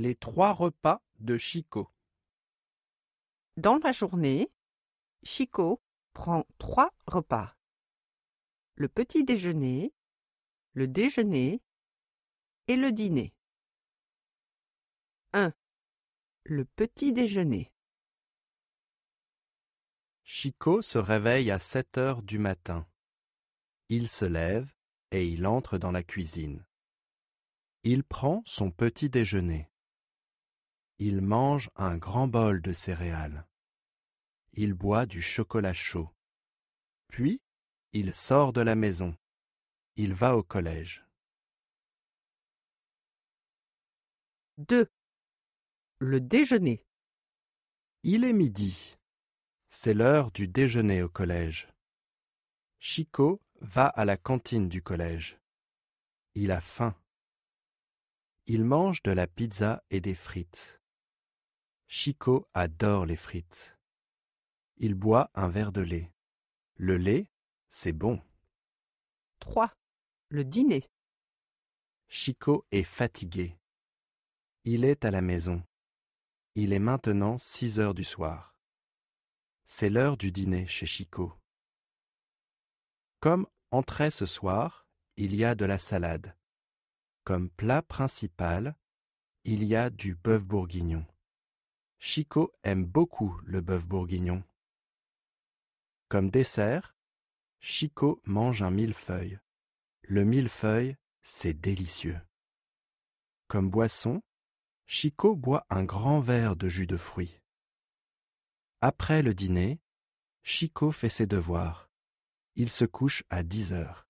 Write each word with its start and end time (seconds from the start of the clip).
Les 0.00 0.14
trois 0.14 0.52
repas 0.52 1.02
de 1.18 1.36
Chico. 1.36 1.90
Dans 3.56 3.78
la 3.78 3.90
journée, 3.90 4.48
Chico 5.24 5.82
prend 6.12 6.46
trois 6.58 6.94
repas. 7.08 7.56
Le 8.76 8.88
petit 8.88 9.24
déjeuner, 9.24 9.92
le 10.72 10.86
déjeuner 10.86 11.60
et 12.68 12.76
le 12.76 12.92
dîner. 12.92 13.34
1. 15.32 15.52
Le 16.44 16.64
petit 16.64 17.12
déjeuner. 17.12 17.72
Chico 20.22 20.80
se 20.80 20.98
réveille 20.98 21.50
à 21.50 21.58
7 21.58 21.98
heures 21.98 22.22
du 22.22 22.38
matin. 22.38 22.86
Il 23.88 24.08
se 24.08 24.26
lève 24.26 24.72
et 25.10 25.26
il 25.26 25.44
entre 25.44 25.76
dans 25.76 25.90
la 25.90 26.04
cuisine. 26.04 26.64
Il 27.82 28.04
prend 28.04 28.44
son 28.46 28.70
petit 28.70 29.10
déjeuner. 29.10 29.68
Il 31.00 31.20
mange 31.20 31.70
un 31.76 31.96
grand 31.96 32.26
bol 32.26 32.60
de 32.60 32.72
céréales. 32.72 33.46
Il 34.52 34.74
boit 34.74 35.06
du 35.06 35.22
chocolat 35.22 35.72
chaud. 35.72 36.10
Puis, 37.06 37.40
il 37.92 38.12
sort 38.12 38.52
de 38.52 38.60
la 38.60 38.74
maison. 38.74 39.16
Il 39.94 40.12
va 40.12 40.36
au 40.36 40.42
collège. 40.42 41.04
2. 44.58 44.90
Le 46.00 46.20
déjeuner. 46.20 46.84
Il 48.02 48.24
est 48.24 48.32
midi. 48.32 48.96
C'est 49.68 49.94
l'heure 49.94 50.32
du 50.32 50.48
déjeuner 50.48 51.02
au 51.04 51.08
collège. 51.08 51.68
Chico 52.80 53.40
va 53.60 53.86
à 53.86 54.04
la 54.04 54.16
cantine 54.16 54.68
du 54.68 54.82
collège. 54.82 55.38
Il 56.34 56.50
a 56.50 56.60
faim. 56.60 57.00
Il 58.46 58.64
mange 58.64 59.02
de 59.04 59.12
la 59.12 59.28
pizza 59.28 59.84
et 59.90 60.00
des 60.00 60.14
frites. 60.14 60.77
Chico 61.90 62.46
adore 62.52 63.06
les 63.06 63.16
frites. 63.16 63.74
Il 64.76 64.92
boit 64.92 65.30
un 65.32 65.48
verre 65.48 65.72
de 65.72 65.80
lait. 65.80 66.12
Le 66.74 66.98
lait, 66.98 67.30
c'est 67.70 67.94
bon. 67.94 68.22
3. 69.38 69.72
Le 70.28 70.44
dîner. 70.44 70.84
Chico 72.06 72.66
est 72.72 72.82
fatigué. 72.82 73.58
Il 74.64 74.84
est 74.84 75.06
à 75.06 75.10
la 75.10 75.22
maison. 75.22 75.64
Il 76.54 76.74
est 76.74 76.78
maintenant 76.78 77.38
six 77.38 77.80
heures 77.80 77.94
du 77.94 78.04
soir. 78.04 78.54
C'est 79.64 79.88
l'heure 79.88 80.18
du 80.18 80.30
dîner 80.30 80.66
chez 80.66 80.84
Chico. 80.84 81.32
Comme 83.20 83.46
entrée 83.70 84.10
ce 84.10 84.26
soir, 84.26 84.86
il 85.16 85.34
y 85.34 85.42
a 85.42 85.54
de 85.54 85.64
la 85.64 85.78
salade. 85.78 86.36
Comme 87.24 87.48
plat 87.48 87.80
principal, 87.80 88.76
il 89.44 89.64
y 89.64 89.74
a 89.74 89.88
du 89.88 90.14
bœuf 90.14 90.44
bourguignon. 90.44 91.06
Chico 92.00 92.52
aime 92.62 92.84
beaucoup 92.84 93.40
le 93.44 93.60
bœuf 93.60 93.88
bourguignon. 93.88 94.44
Comme 96.08 96.30
dessert, 96.30 96.96
Chico 97.60 98.22
mange 98.24 98.62
un 98.62 98.70
millefeuille. 98.70 99.40
Le 100.02 100.24
millefeuille, 100.24 100.96
c'est 101.22 101.54
délicieux. 101.54 102.20
Comme 103.48 103.68
boisson, 103.68 104.22
Chico 104.86 105.34
boit 105.36 105.66
un 105.70 105.84
grand 105.84 106.20
verre 106.20 106.56
de 106.56 106.68
jus 106.68 106.86
de 106.86 106.96
fruits. 106.96 107.40
Après 108.80 109.22
le 109.22 109.34
dîner, 109.34 109.80
Chico 110.42 110.92
fait 110.92 111.10
ses 111.10 111.26
devoirs. 111.26 111.90
Il 112.54 112.70
se 112.70 112.84
couche 112.84 113.24
à 113.28 113.42
dix 113.42 113.72
heures. 113.72 114.07